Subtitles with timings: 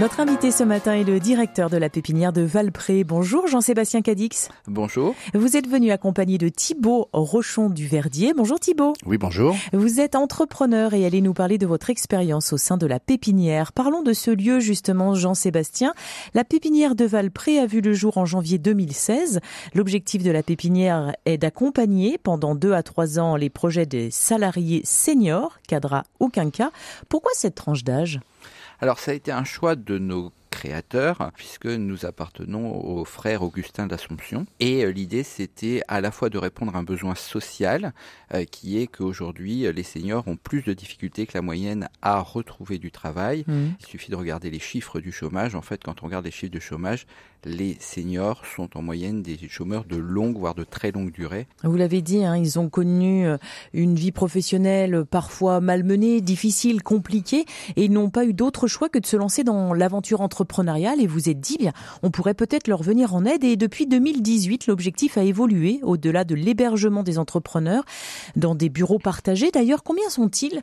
[0.00, 3.04] Notre invité ce matin est le directeur de la pépinière de Valpré.
[3.04, 4.48] Bonjour Jean-Sébastien Cadix.
[4.66, 5.14] Bonjour.
[5.34, 8.34] Vous êtes venu accompagné de Thibault Rochon du Verdier.
[8.34, 8.94] Bonjour Thibault.
[9.06, 9.54] Oui, bonjour.
[9.72, 13.72] Vous êtes entrepreneur et allez nous parler de votre expérience au sein de la pépinière.
[13.72, 15.94] Parlons de ce lieu justement, Jean-Sébastien.
[16.34, 19.38] La pépinière de Valpré a vu le jour en janvier 2016.
[19.74, 24.82] L'objectif de la pépinière est d'accompagner pendant deux à trois ans les projets des salariés
[24.84, 26.72] seniors, cadra aucun cas.
[27.08, 28.18] Pourquoi cette tranche d'âge?
[28.84, 30.30] Alors ça a été un choix de nos
[31.36, 34.46] puisque nous appartenons au frère Augustin d'Assomption.
[34.60, 37.92] Et euh, l'idée, c'était à la fois de répondre à un besoin social,
[38.32, 42.78] euh, qui est qu'aujourd'hui, les seniors ont plus de difficultés que la moyenne à retrouver
[42.78, 43.44] du travail.
[43.46, 43.64] Mmh.
[43.80, 45.54] Il suffit de regarder les chiffres du chômage.
[45.54, 47.06] En fait, quand on regarde les chiffres du chômage,
[47.44, 51.46] les seniors sont en moyenne des chômeurs de longue, voire de très longue durée.
[51.62, 53.36] Vous l'avez dit, hein, ils ont connu euh,
[53.72, 57.44] une vie professionnelle parfois malmenée, difficile, compliquée,
[57.76, 60.53] et ils n'ont pas eu d'autre choix que de se lancer dans l'aventure entrepreneuriale.
[61.00, 63.44] Et vous êtes dit, bien, on pourrait peut-être leur venir en aide.
[63.44, 67.84] Et depuis 2018, l'objectif a évolué au-delà de l'hébergement des entrepreneurs
[68.36, 69.50] dans des bureaux partagés.
[69.50, 70.62] D'ailleurs, combien sont-ils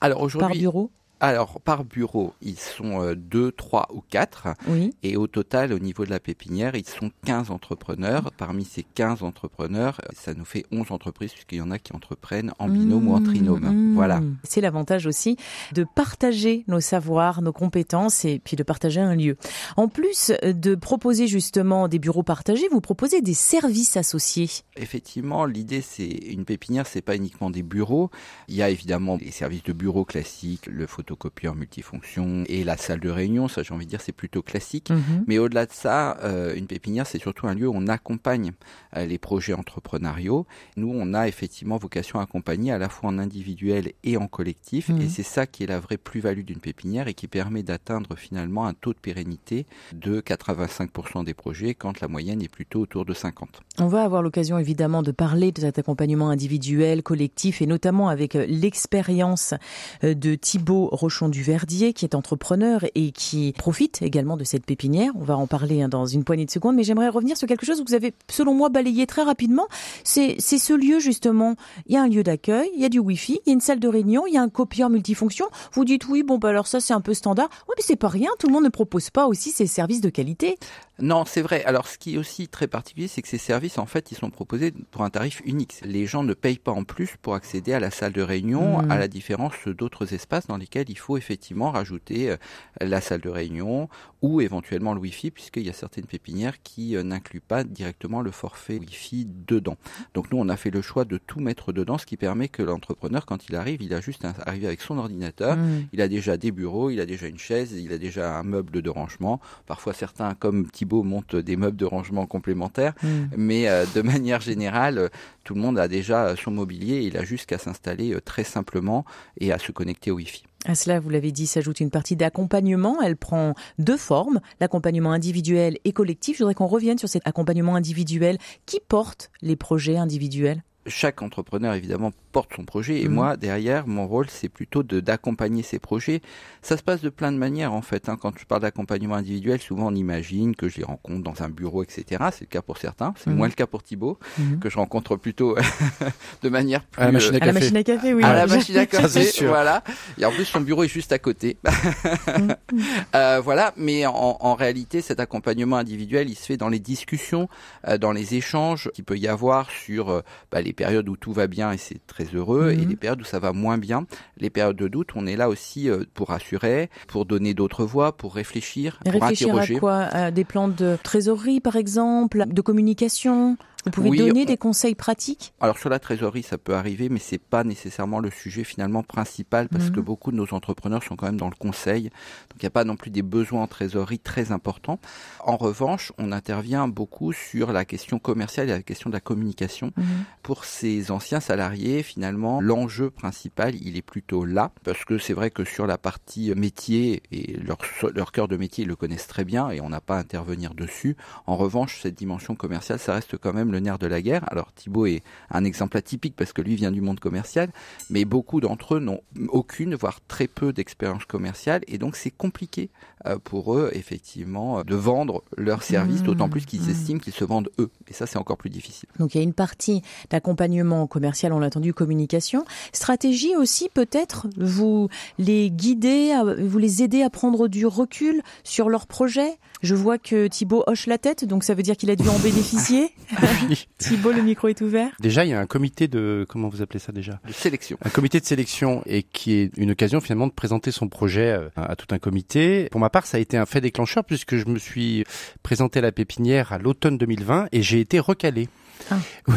[0.00, 0.90] alors aujourd'hui, par bureau?
[1.24, 4.48] Alors, par bureau, ils sont 2, euh, 3 ou 4.
[4.68, 4.94] Oui.
[5.02, 8.30] Et au total, au niveau de la pépinière, ils sont 15 entrepreneurs.
[8.36, 12.52] Parmi ces 15 entrepreneurs, ça nous fait 11 entreprises, puisqu'il y en a qui entreprennent
[12.58, 13.64] en binôme ou en mmh, trinôme.
[13.64, 13.94] Mmh.
[13.94, 14.20] Voilà.
[14.42, 15.36] C'est l'avantage aussi
[15.72, 19.36] de partager nos savoirs, nos compétences et puis de partager un lieu.
[19.76, 24.50] En plus de proposer justement des bureaux partagés, vous proposez des services associés.
[24.76, 28.10] Effectivement, l'idée, c'est une pépinière, c'est pas uniquement des bureaux.
[28.48, 32.76] Il y a évidemment des services de bureau classiques, le photo copieur multifonction et la
[32.76, 34.90] salle de réunion, ça j'ai envie de dire c'est plutôt classique.
[34.90, 35.24] Mhm.
[35.26, 38.52] Mais au-delà de ça, euh, une pépinière c'est surtout un lieu où on accompagne
[38.96, 40.46] euh, les projets entrepreneuriaux.
[40.76, 44.90] Nous on a effectivement vocation à accompagner à la fois en individuel et en collectif
[44.90, 45.08] et mhm.
[45.08, 48.74] c'est ça qui est la vraie plus-value d'une pépinière et qui permet d'atteindre finalement un
[48.74, 53.62] taux de pérennité de 85% des projets quand la moyenne est plutôt autour de 50.
[53.78, 58.36] On va avoir l'occasion évidemment de parler de cet accompagnement individuel, collectif et notamment avec
[58.36, 59.54] euh, l'expérience
[60.02, 65.12] de Thibaut Rochon du Verdier, qui est entrepreneur et qui profite également de cette pépinière.
[65.16, 67.66] On va en parler hein, dans une poignée de secondes, mais j'aimerais revenir sur quelque
[67.66, 69.66] chose que vous avez, selon moi, balayé très rapidement.
[70.02, 71.56] C'est ce lieu, justement.
[71.86, 73.60] Il y a un lieu d'accueil, il y a du Wi-Fi, il y a une
[73.60, 75.44] salle de réunion, il y a un copieur multifonction.
[75.74, 77.50] Vous dites oui, bon, bah alors ça, c'est un peu standard.
[77.68, 78.30] Oui, mais c'est pas rien.
[78.38, 80.56] Tout le monde ne propose pas aussi ces services de qualité.
[81.00, 81.64] Non, c'est vrai.
[81.64, 84.30] Alors, ce qui est aussi très particulier, c'est que ces services, en fait, ils sont
[84.30, 85.80] proposés pour un tarif unique.
[85.84, 88.90] Les gens ne payent pas en plus pour accéder à la salle de réunion, mmh.
[88.92, 92.36] à la différence d'autres espaces dans lesquels il faut effectivement rajouter euh,
[92.80, 93.88] la salle de réunion
[94.22, 98.30] ou éventuellement le Wi-Fi, puisqu'il y a certaines pépinières qui euh, n'incluent pas directement le
[98.30, 99.76] forfait Wi-Fi dedans.
[100.14, 102.62] Donc nous, on a fait le choix de tout mettre dedans, ce qui permet que
[102.62, 105.86] l'entrepreneur, quand il arrive, il a juste à arriver avec son ordinateur, mmh.
[105.92, 108.80] il a déjà des bureaux, il a déjà une chaise, il a déjà un meuble
[108.80, 109.40] de rangement.
[109.66, 113.08] Parfois, certains, comme Thibaut, montent des meubles de rangement complémentaires, mmh.
[113.36, 115.10] mais euh, de manière générale,
[115.42, 119.04] tout le monde a déjà son mobilier, il a juste qu'à s'installer très simplement
[119.40, 120.44] et à se connecter au Wi-Fi.
[120.66, 123.02] À cela, vous l'avez dit, s'ajoute une partie d'accompagnement.
[123.02, 126.38] Elle prend deux formes, l'accompagnement individuel et collectif.
[126.38, 128.38] Je voudrais qu'on revienne sur cet accompagnement individuel.
[128.64, 133.14] Qui porte les projets individuels chaque entrepreneur évidemment porte son projet et mhm.
[133.14, 136.20] moi derrière mon rôle c'est plutôt de d'accompagner ces projets.
[136.62, 138.08] Ça se passe de plein de manières en fait.
[138.08, 138.16] Hein.
[138.20, 141.82] Quand je parle d'accompagnement individuel, souvent on imagine que je les rencontre dans un bureau,
[141.82, 142.24] etc.
[142.32, 143.14] C'est le cas pour certains.
[143.16, 143.36] C'est mhm.
[143.36, 144.58] moins le cas pour Thibaut mhm.
[144.58, 145.56] que je rencontre plutôt
[146.42, 147.48] de manière plus à la machine à café.
[147.48, 148.24] À la machine à café, oui.
[148.24, 149.82] À la machine à café, voilà.
[150.18, 151.56] Et en plus son bureau est juste à côté.
[153.14, 153.72] euh, voilà.
[153.76, 157.48] Mais en, en, réalité, cet accompagnement individuel, il se fait dans les discussions,
[157.88, 160.20] euh, dans les échanges qu'il peut y avoir sur euh,
[160.50, 162.88] bah, les périodes où tout va bien et c'est très heureux, et mhm.
[162.88, 164.06] les périodes où ça va moins bien.
[164.36, 168.16] Les périodes de doute, on est là aussi euh, pour rassurer, pour donner d'autres voix,
[168.16, 169.94] pour réfléchir, pour réfléchir à quoi?
[169.94, 173.56] À Des plans de trésorerie, par exemple, de communication?
[173.84, 175.54] Vous pouvez donner des conseils pratiques?
[175.60, 179.68] Alors sur la trésorerie, ça peut arriver, mais c'est pas nécessairement le sujet finalement principal
[179.68, 180.04] parce que mhm.
[180.06, 182.84] beaucoup de nos entrepreneurs sont quand même dans le conseil, donc il n'y a pas
[182.84, 184.98] non plus des besoins en trésorerie très importants.
[185.40, 189.92] En revanche, on intervient beaucoup sur la question commerciale et la question de la communication.
[189.96, 190.04] Mhm.
[190.42, 195.50] Pour ces anciens salariés, finalement, l'enjeu principal, il est plutôt là, parce que c'est vrai
[195.50, 197.78] que sur la partie métier et leur,
[198.14, 200.74] leur cœur de métier, ils le connaissent très bien et on n'a pas à intervenir
[200.74, 201.16] dessus.
[201.46, 204.44] En revanche, cette dimension commerciale, ça reste quand même le nerf de la guerre.
[204.50, 207.70] Alors Thibaut est un exemple atypique parce que lui vient du monde commercial,
[208.08, 212.90] mais beaucoup d'entre eux n'ont aucune, voire très peu d'expérience commerciale, et donc c'est compliqué
[213.26, 216.24] euh, pour eux effectivement de vendre leurs services, mmh.
[216.24, 216.90] d'autant plus qu'ils mmh.
[216.90, 217.90] estiment qu'ils se vendent eux.
[218.08, 219.08] Et ça, c'est encore plus difficile.
[219.18, 224.46] Donc il y a une partie d'accompagnement commercial, on l'a entendu, communication, stratégie aussi peut-être.
[224.56, 229.58] Vous les guider, vous les aider à prendre du recul sur leurs projets?
[229.82, 232.38] Je vois que Thibaut hoche la tête, donc ça veut dire qu'il a dû en
[232.42, 233.10] bénéficier.
[233.98, 235.10] Thibaut, le micro est ouvert.
[235.20, 237.98] Déjà, il y a un comité de, comment vous appelez ça déjà De sélection.
[238.02, 241.68] Un comité de sélection et qui est une occasion finalement de présenter son projet euh,
[241.76, 242.88] à tout un comité.
[242.90, 245.24] Pour ma part, ça a été un fait déclencheur puisque je me suis
[245.62, 248.68] présenté à la pépinière à l'automne 2020 et j'ai été recalé.
[249.10, 249.16] Ah.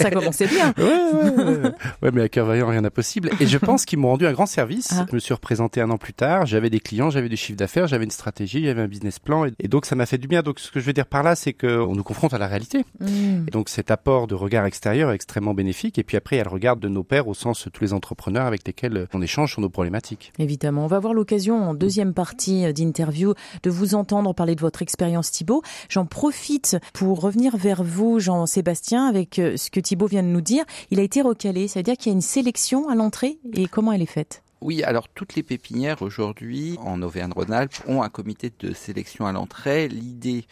[0.00, 0.72] Ça commençait bien.
[0.78, 1.70] Ouais,
[2.02, 3.30] ouais, mais à Cavaillon, rien d'impossible.
[3.40, 4.88] Et je pense qu'ils m'ont rendu un grand service.
[4.92, 5.06] Ah.
[5.08, 6.46] Je me suis représenté un an plus tard.
[6.46, 9.44] J'avais des clients, j'avais des chiffres d'affaires, j'avais une stratégie, j'avais un business plan.
[9.58, 10.42] Et, donc, ça m'a fait du bien.
[10.42, 12.84] Donc, ce que je veux dire par là, c'est qu'on nous confronte à la réalité.
[13.00, 13.46] Mm.
[13.48, 15.98] Et donc, cet apport de regard extérieur est extrêmement bénéfique.
[15.98, 17.84] Et puis après, il y a le regard de nos pairs au sens de tous
[17.84, 20.32] les entrepreneurs avec lesquels on échange sur nos problématiques.
[20.38, 20.84] Évidemment.
[20.84, 25.30] On va avoir l'occasion, en deuxième partie d'interview, de vous entendre parler de votre expérience,
[25.30, 25.62] Thibault.
[25.88, 28.67] J'en profite pour revenir vers vous, Jean-Sébastien,
[29.06, 31.68] avec euh, ce que Thibault vient de nous dire, il a été recalé.
[31.68, 34.42] Ça veut dire qu'il y a une sélection à l'entrée et comment elle est faite?
[34.60, 39.86] Oui, alors toutes les pépinières aujourd'hui en Auvergne-Rhône-Alpes ont un comité de sélection à l'entrée.
[39.86, 40.46] L'idée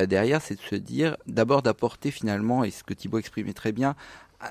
[0.00, 3.72] euh, derrière, c'est de se dire d'abord d'apporter finalement, et ce que Thibault exprimait très
[3.72, 3.94] bien,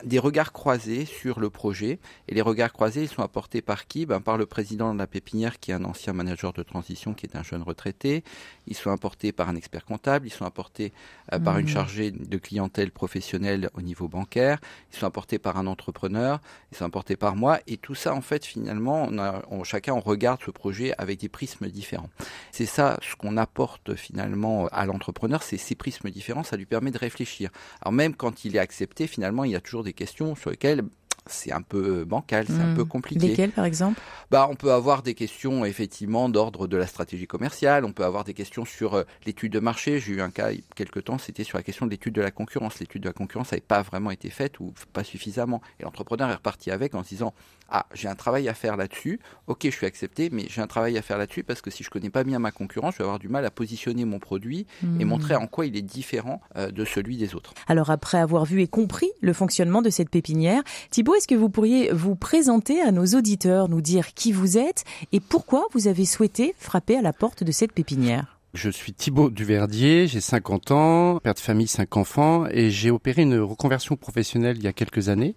[0.03, 1.99] des regards croisés sur le projet.
[2.27, 4.05] Et les regards croisés, ils sont apportés par qui?
[4.05, 7.25] Ben, Par le président de la pépinière, qui est un ancien manager de transition, qui
[7.25, 8.23] est un jeune retraité.
[8.67, 10.27] Ils sont apportés par un expert comptable.
[10.27, 10.93] Ils sont apportés
[11.33, 11.69] euh, par une mmh.
[11.69, 14.59] chargée de clientèle professionnelle au niveau bancaire.
[14.91, 16.41] Ils sont apportés par un entrepreneur.
[16.71, 17.59] Ils sont apportés par moi.
[17.67, 19.09] Et tout ça, en fait, finalement,
[19.49, 22.09] on chacun on regarde ce projet avec des prismes différents.
[22.51, 26.44] C'est ça ce qu'on apporte finalement à l'entrepreneur, c'est ces prismes différents.
[26.44, 27.49] Ça lui permet de réfléchir.
[27.81, 30.83] Alors même quand il est accepté, finalement, il y a toujours des questions sur lesquelles
[31.27, 32.88] c'est un peu bancal, c'est un peu hmm.
[32.88, 33.27] compliqué.
[33.27, 34.00] Lesquelles, par exemple?
[34.31, 37.85] Bah, on peut avoir des questions effectivement d'ordre de la stratégie commerciale.
[37.85, 40.00] On peut avoir des questions sur euh, l'étude de marché.
[40.00, 42.31] J'ai eu un cas il quelque temps, c'était sur la question de l'étude de la
[42.31, 42.79] concurrence.
[42.79, 45.62] L'étude de la concurrence n'avait pas vraiment été faite ou pas suffisamment.
[45.79, 47.33] Et l'entrepreneur est reparti avec en se disant
[47.71, 49.19] ah, j'ai un travail à faire là-dessus.
[49.47, 51.89] Ok, je suis accepté, mais j'ai un travail à faire là-dessus parce que si je
[51.89, 54.85] connais pas bien ma concurrence, je vais avoir du mal à positionner mon produit et
[54.85, 55.07] hmm.
[55.07, 57.53] montrer en quoi il est différent euh, de celui des autres.
[57.68, 61.49] Alors après avoir vu et compris le fonctionnement de cette pépinière, Thibault, est-ce que vous
[61.49, 66.05] pourriez vous présenter à nos auditeurs, nous dire qui vous êtes et pourquoi vous avez
[66.05, 68.37] souhaité frapper à la porte de cette pépinière?
[68.53, 73.21] Je suis Thibaut Duverdier, j'ai 50 ans, père de famille, 5 enfants, et j'ai opéré
[73.21, 75.35] une reconversion professionnelle il y a quelques années.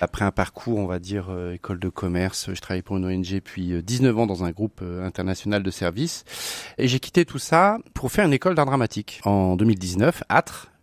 [0.00, 3.40] Après un parcours, on va dire, euh, école de commerce, je travaille pour une ONG
[3.42, 6.24] puis 19 euh, ans dans un groupe euh, international de services.
[6.78, 9.20] Et j'ai quitté tout ça pour faire une école d'art dramatique.
[9.24, 10.22] En 2019,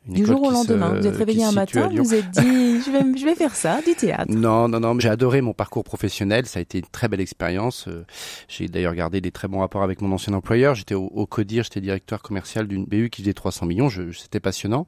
[0.10, 2.40] Du jour au lendemain, vous êtes réveillé un matin, vous vous êtes dit,
[2.86, 4.32] je vais, je vais faire ça, du théâtre.
[4.32, 7.86] Non, non, non, j'ai adoré mon parcours professionnel, ça a été une très belle expérience.
[7.88, 8.06] Euh,
[8.48, 10.76] j'ai d'ailleurs gardé des très bons rapports avec mon ancien employeur.
[10.76, 13.90] J'étais au, au CODIR, j'étais directeur commercial d'une BU qui faisait 300 millions.
[13.90, 14.86] C'était passionnant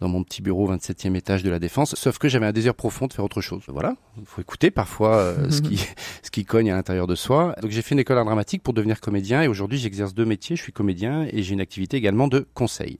[0.00, 1.94] dans mon petit bureau 27e étage de la Défense.
[1.94, 3.62] Sauf que j'avais un désir profond de faire autre chose.
[3.68, 5.84] Voilà, il faut écouter parfois euh, ce qui
[6.22, 7.54] ce qui cogne à l'intérieur de soi.
[7.62, 10.56] Donc j'ai fait une école d'art dramatique pour devenir comédien et aujourd'hui j'exerce deux métiers.
[10.56, 12.98] Je suis comédien et j'ai une activité également de conseil.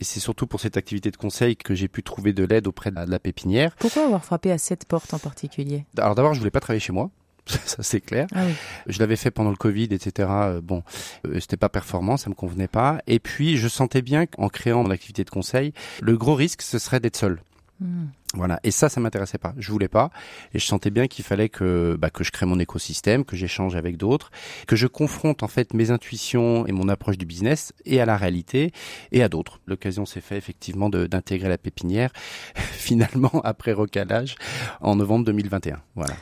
[0.00, 2.90] Et c'est surtout pour cette activité de conseil que j'ai pu trouver de l'aide auprès
[2.90, 3.76] de la, pépinière.
[3.78, 5.84] Pourquoi avoir frappé à cette porte en particulier?
[5.98, 7.10] Alors d'abord je voulais pas travailler chez moi.
[7.66, 8.26] ça c'est clair.
[8.34, 8.44] Ah
[8.86, 10.28] je l'avais fait pendant le Covid, etc.
[10.30, 10.82] Euh, bon,
[11.26, 13.00] euh, c'était pas performant, ça me convenait pas.
[13.06, 16.78] Et puis je sentais bien qu'en créant mon activité de conseil, le gros risque ce
[16.78, 17.40] serait d'être seul.
[17.80, 18.08] Hmm.
[18.34, 18.60] Voilà.
[18.62, 19.54] Et ça, ça m'intéressait pas.
[19.58, 20.10] Je voulais pas.
[20.54, 23.74] Et je sentais bien qu'il fallait que, bah, que je crée mon écosystème, que j'échange
[23.74, 24.30] avec d'autres,
[24.66, 28.16] que je confronte en fait mes intuitions et mon approche du business et à la
[28.16, 28.72] réalité
[29.12, 29.60] et à d'autres.
[29.66, 32.12] L'occasion s'est fait effectivement d'intégrer la pépinière
[32.54, 34.36] finalement après recalage
[34.80, 35.80] en novembre 2021.
[35.96, 36.14] Voilà.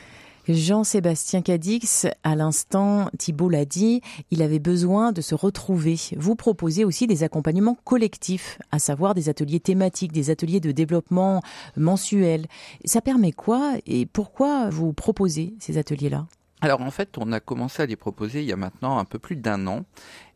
[0.49, 4.01] Jean-Sébastien Cadix, à l'instant, Thibault l'a dit,
[4.31, 5.95] il avait besoin de se retrouver.
[6.17, 11.41] Vous proposez aussi des accompagnements collectifs, à savoir des ateliers thématiques, des ateliers de développement
[11.77, 12.47] mensuel.
[12.83, 16.25] Ça permet quoi et pourquoi vous proposez ces ateliers-là?
[16.61, 19.19] Alors en fait, on a commencé à les proposer il y a maintenant un peu
[19.19, 19.85] plus d'un an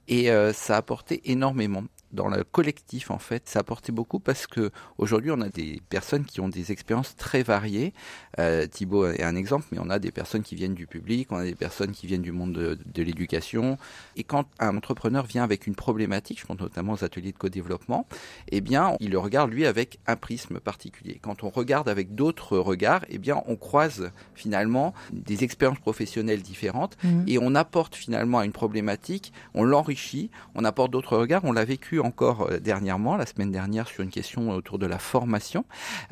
[0.07, 4.47] et euh, ça a apporté énormément dans le collectif en fait, ça apportait beaucoup parce
[4.47, 7.93] que aujourd'hui on a des personnes qui ont des expériences très variées.
[8.39, 11.37] Euh, Thibaut est un exemple, mais on a des personnes qui viennent du public, on
[11.37, 13.77] a des personnes qui viennent du monde de, l'éducation.
[14.15, 18.07] Et quand un entrepreneur vient avec une problématique, je pense notamment aux ateliers de co-développement,
[18.49, 21.19] eh bien il le regarde lui avec un prisme particulier.
[21.21, 26.97] Quand on regarde avec d'autres regards, eh bien on croise finalement des expériences professionnelles différentes
[27.03, 27.23] mmh.
[27.27, 31.43] et on apporte finalement à une problématique, on l'enrichit, on apporte d'autres regards.
[31.43, 34.99] On l'a vécu encore euh, dernièrement, la semaine dernière, sur une question autour de la
[34.99, 35.65] formation.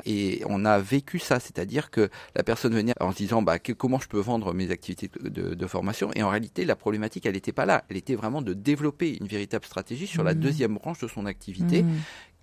[0.04, 3.98] Et on a vécu ça, c'est-à-dire que la personne venait en se disant bah, comment
[3.98, 6.10] je peux vendre mes activités de, formation?
[6.14, 7.84] Et en réalité, la problématique, elle n'était pas là.
[7.88, 10.38] Elle était vraiment de développer une véritable stratégie sur la mmh.
[10.38, 11.82] deuxième branche de son activité.
[11.82, 11.92] Mmh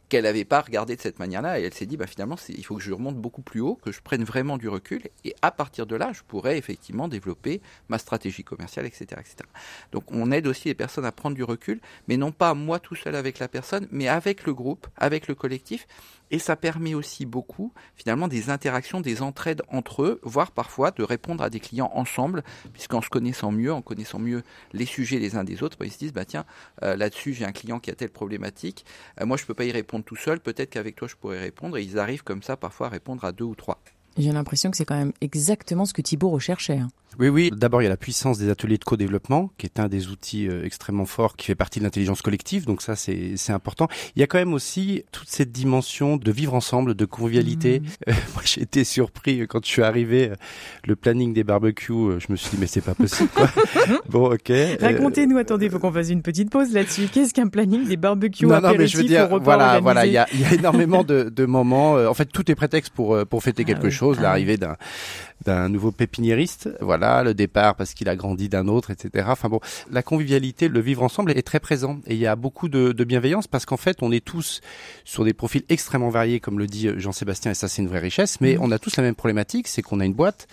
[0.09, 2.75] qu'elle n'avait pas regardé de cette manière-là et elle s'est dit bah, finalement il faut
[2.75, 5.85] que je remonte beaucoup plus haut, que je prenne vraiment du recul et à partir
[5.85, 9.05] de là je pourrais effectivement développer ma stratégie commerciale, etc.
[9.11, 9.35] etc.
[9.91, 12.95] Donc on aide aussi les personnes à prendre du recul, mais non pas moi tout
[12.95, 15.87] seul avec la personne, mais avec le groupe, avec le collectif
[16.31, 21.03] et ça permet aussi beaucoup, finalement, des interactions, des entraides entre eux, voire parfois de
[21.03, 25.35] répondre à des clients ensemble, puisqu'en se connaissant mieux, en connaissant mieux les sujets les
[25.35, 26.45] uns des autres, bah, ils se disent, bah tiens,
[26.83, 28.85] euh, là-dessus, j'ai un client qui a telle problématique,
[29.19, 31.77] euh, moi je peux pas y répondre tout seul, peut-être qu'avec toi je pourrais répondre,
[31.77, 33.82] et ils arrivent comme ça parfois à répondre à deux ou trois.
[34.17, 36.77] J'ai l'impression que c'est quand même exactement ce que Thibault recherchait.
[36.77, 36.89] Hein.
[37.19, 37.51] Oui, oui.
[37.53, 40.47] D'abord, il y a la puissance des ateliers de co-développement, qui est un des outils
[40.47, 42.65] euh, extrêmement forts, qui fait partie de l'intelligence collective.
[42.65, 43.89] Donc ça, c'est important.
[44.15, 47.81] Il y a quand même aussi toute cette dimension de vivre ensemble, de convivialité.
[47.81, 47.85] Mmh.
[48.09, 50.29] Euh, moi, j'ai été surpris quand je suis arrivé.
[50.29, 50.35] Euh,
[50.87, 53.29] le planning des barbecues, je me suis dit mais c'est pas possible.
[53.35, 53.49] Quoi.
[54.09, 54.51] bon, ok.
[54.79, 55.37] Racontez-nous.
[55.37, 57.07] Attendez, il faut qu'on fasse une petite pause là-dessus.
[57.11, 60.05] Qu'est-ce qu'un planning des barbecues Non, non, mais je veux dire, voilà, voilà.
[60.05, 61.93] Il y a, y a, énormément de, de moments.
[61.95, 63.99] En fait, tout est prétexte pour pour fêter ah quelque chose.
[64.18, 64.75] Ah l'arrivée d'un
[65.46, 69.25] d'un nouveau pépiniériste, voilà, le départ parce qu'il a grandi d'un autre, etc.
[69.29, 72.68] Enfin bon, la convivialité, le vivre ensemble est très présent et il y a beaucoup
[72.68, 74.60] de, de bienveillance parce qu'en fait, on est tous
[75.06, 78.41] sur des profils extrêmement variés, comme le dit Jean-Sébastien, et ça c'est une vraie richesse,
[78.41, 78.62] mais mmh.
[78.62, 80.48] on a tous la même problématique, c'est qu'on a une boîte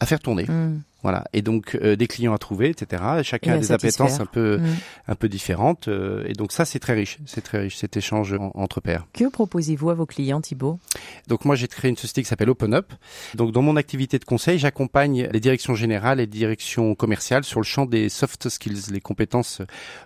[0.00, 0.44] à faire tourner.
[0.44, 0.82] Mmh.
[1.04, 1.24] Voilà.
[1.34, 3.02] Et donc euh, des clients à trouver, etc.
[3.22, 4.76] Chacun a des appétences un peu mm.
[5.08, 5.86] un peu différentes.
[5.88, 7.18] Euh, et donc ça, c'est très riche.
[7.26, 9.06] C'est très riche cet échange entre pairs.
[9.12, 10.80] Que proposez-vous à vos clients, Thibault?
[11.28, 12.90] Donc moi, j'ai créé une société qui s'appelle OpenUp.
[13.34, 17.60] Donc dans mon activité de conseil, j'accompagne les directions générales et les directions commerciales sur
[17.60, 19.60] le champ des soft skills, les compétences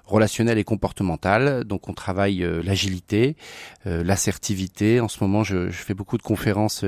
[0.05, 1.63] relationnelles et comportementales.
[1.63, 3.37] Donc on travaille euh, l'agilité,
[3.85, 4.99] l'assertivité.
[4.99, 6.85] En ce moment, je, je, fais beaucoup de conférences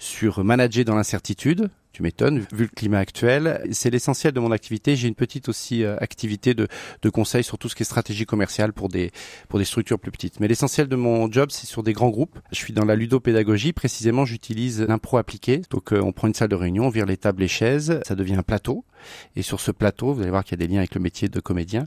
[0.00, 3.64] sur manager dans l'incertitude tu m'étonnes, vu le climat actuel.
[3.70, 4.96] C'est l'essentiel de mon activité.
[4.96, 6.66] J'ai une petite aussi euh, activité de,
[7.02, 9.12] de conseil sur tout ce qui est stratégie commerciale pour des,
[9.48, 10.40] pour des structures plus petites.
[10.40, 12.36] Mais l'essentiel de mon job, c'est sur des grands groupes.
[12.50, 13.72] Je suis dans la ludopédagogie.
[13.72, 15.62] Précisément, j'utilise l'impro appliqué.
[15.70, 18.00] Donc, euh, on prend une salle de réunion, on vire les tables et chaises.
[18.04, 18.84] Ça devient un plateau.
[19.36, 21.28] Et sur ce plateau, vous allez voir qu'il y a des liens avec le métier
[21.28, 21.84] de comédien.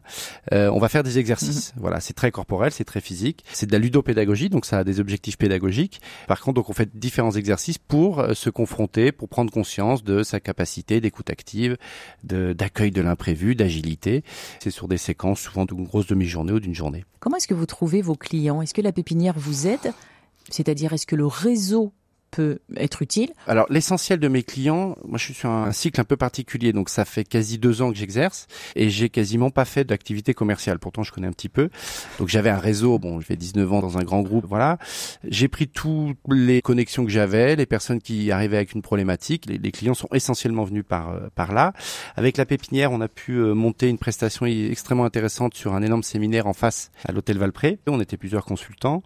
[0.54, 1.74] Euh, on va faire des exercices.
[1.76, 1.82] Mhm.
[1.82, 3.44] Voilà, c'est très corporel, c'est très physique.
[3.52, 6.00] C'est de la ludopédagogie, donc ça a des objectifs pédagogiques.
[6.28, 10.40] Par contre, donc on fait différents exercices pour se confronter, pour prendre conscience de sa
[10.40, 11.78] capacité d'écoute active,
[12.24, 14.24] d'accueil de, l'imprévu, d'agilité.
[14.60, 17.06] C'est sur des séquences souvent d'une grosse demi-journée ou d'une journée.
[17.20, 18.62] Comment est-ce que vous trouvez vos clients?
[18.62, 19.94] Est-ce que la pépinière vous aide?
[20.50, 21.94] C'est-à-dire, est-ce que le réseau
[22.32, 26.04] peut être utile Alors l'essentiel de mes clients, moi je suis sur un cycle un
[26.04, 29.84] peu particulier, donc ça fait quasi deux ans que j'exerce et j'ai quasiment pas fait
[29.84, 30.80] d'activité commerciale.
[30.80, 31.70] Pourtant je connais un petit peu.
[32.20, 34.78] Donc j'avais un réseau, bon je fais 19 ans dans un grand groupe, voilà.
[35.24, 39.46] J'ai pris toutes les connexions que j'avais, les personnes qui arrivaient avec une problématique.
[39.46, 41.74] Les, les, clients sont essentiellement venus par euh, par là.
[42.16, 46.04] Avec la pépinière, on a pu euh, monter une prestation extrêmement intéressante sur un énorme
[46.04, 47.80] séminaire en face à l'hôtel Valpré.
[47.88, 49.04] On était plusieurs consultants.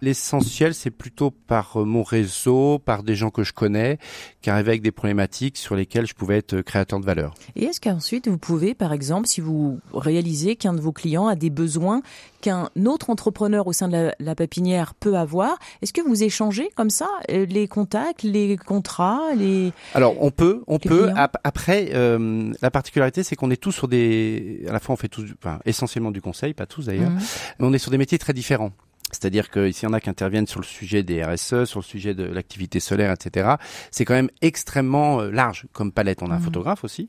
[0.00, 3.98] L'essentiel c'est plutôt par euh, mon réseau par des gens que je connais,
[4.42, 7.34] qui arrivaient avec des problématiques sur lesquelles je pouvais être créateur de valeur.
[7.56, 11.34] Et est-ce qu'ensuite vous pouvez, par exemple, si vous réalisez qu'un de vos clients a
[11.34, 12.02] des besoins
[12.44, 16.90] qu'un autre entrepreneur au sein de la, pépinière peut avoir, est-ce que vous échangez comme
[16.90, 21.10] ça euh, les contacts, les contrats, les Alors on peut, on peut.
[21.16, 25.08] Après, euh, la particularité, c'est qu'on est tous sur des, à la fois on fait
[25.08, 27.20] tous, enfin, essentiellement du conseil, pas tous d'ailleurs, mmh.
[27.60, 28.72] mais on est sur des métiers très différents.
[29.14, 31.84] C'est-à-dire que s'il y en a qui interviennent sur le sujet des RSE, sur le
[31.84, 33.54] sujet de l'activité solaire, etc.,
[33.90, 36.22] c'est quand même extrêmement euh, large comme palette.
[36.22, 36.42] On a un mmh.
[36.42, 37.08] photographe aussi.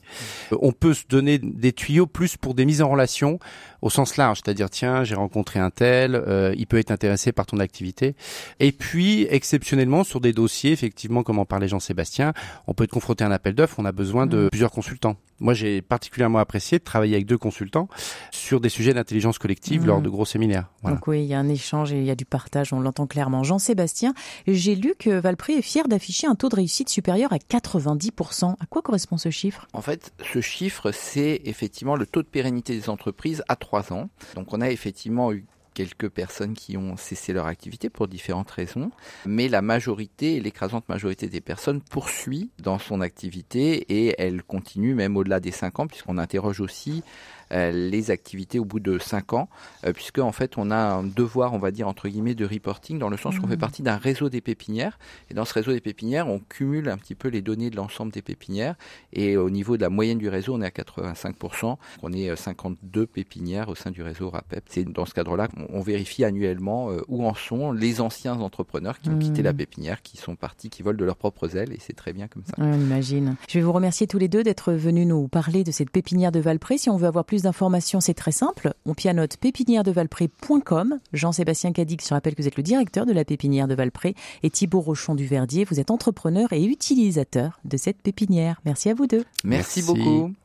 [0.52, 3.40] Euh, on peut se donner des tuyaux plus pour des mises en relation
[3.82, 7.46] au sens large, c'est-à-dire tiens, j'ai rencontré un tel, euh, il peut être intéressé par
[7.46, 8.16] ton activité.
[8.60, 12.34] Et puis exceptionnellement sur des dossiers, effectivement, comme en parlait Jean-Sébastien,
[12.68, 14.50] on peut être confronté à un appel d'offres, on a besoin de mmh.
[14.50, 15.18] plusieurs consultants.
[15.40, 17.90] Moi, j'ai particulièrement apprécié de travailler avec deux consultants
[18.32, 20.04] sur des sujets d'intelligence collective lors mmh.
[20.04, 20.70] de gros séminaires.
[20.84, 23.08] Donc oui, il y a un échange et il y a du partage, on l'entend
[23.08, 23.44] clairement.
[23.44, 24.14] Jean-Sébastien,
[24.48, 28.56] j'ai lu que Valpré est fier d'afficher un taux de réussite supérieur à 90%.
[28.60, 29.68] À quoi correspond ce chiffre?
[29.74, 34.10] En fait, ce chiffre, c'est effectivement le taux de pérennité des entreprises à trois ans.
[34.36, 38.90] Donc on a effectivement eu quelques personnes qui ont cessé leur activité pour différentes raisons,
[39.28, 45.18] mais la majorité, l'écrasante majorité des personnes poursuit dans son activité et elle continue même
[45.18, 47.04] au-delà des cinq ans, puisqu'on interroge aussi
[47.52, 49.50] les activités au bout de 5 ans,
[49.86, 53.00] euh, puisque en fait on a un devoir, on va dire entre guillemets, de reporting
[53.00, 53.60] dans le sens où on fait mmh.
[53.60, 54.98] partie d'un réseau des pépinières.
[55.30, 58.12] Et dans ce réseau des pépinières, on cumule un petit peu les données de l'ensemble
[58.12, 58.76] des pépinières.
[59.14, 61.78] Et au niveau de la moyenne du réseau, on est à 85%.
[62.04, 64.64] On est 52 euh, pépinières au sein du réseau RAPEP.
[64.70, 69.18] C'est dans ce cadre-là on vérifie annuellement où en sont les anciens entrepreneurs qui ont
[69.18, 69.58] quitté la mmh.
[69.58, 72.44] pépinière, qui sont partis, qui volent de leurs propres ailes, et c'est très bien comme
[72.46, 72.54] ça.
[72.58, 73.36] On imagine.
[73.48, 76.40] Je vais vous remercier tous les deux d'être venus nous parler de cette pépinière de
[76.40, 76.78] Valpré.
[76.78, 78.74] Si on veut avoir plus d'informations, c'est très simple.
[78.86, 81.00] On pianote pépinièredevalpré.com.
[81.14, 84.50] Jean-Sébastien Cadix, je rappelle que vous êtes le directeur de la pépinière de Valpré, et
[84.50, 88.62] Thibaut Rochon du Verdier, vous êtes entrepreneur et utilisateur de cette pépinière.
[88.66, 89.24] Merci à vous deux.
[89.44, 89.82] Merci.
[89.82, 90.36] beaucoup.